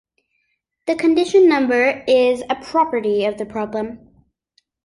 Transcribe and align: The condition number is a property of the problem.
The 0.87 0.95
condition 0.95 1.47
number 1.47 2.03
is 2.07 2.41
a 2.49 2.55
property 2.55 3.25
of 3.25 3.37
the 3.37 3.45
problem. 3.45 3.99